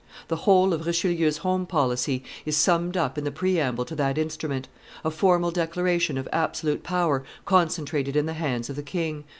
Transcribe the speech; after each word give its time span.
The 0.29 0.35
whole 0.47 0.73
of 0.73 0.87
Richelieu's 0.87 1.37
home 1.37 1.67
policy 1.67 2.23
is 2.43 2.57
summed 2.57 2.97
up 2.97 3.19
in 3.19 3.23
the 3.23 3.29
preamble 3.29 3.85
to 3.85 3.95
that 3.97 4.17
instrument, 4.17 4.67
a 5.05 5.11
formal 5.11 5.51
declaration 5.51 6.17
of 6.17 6.27
absolute 6.33 6.81
power 6.81 7.23
concentrated 7.45 8.15
in 8.15 8.25
the 8.25 8.33
hands 8.33 8.67
of 8.67 8.75
the 8.77 8.81
king. 8.81 9.25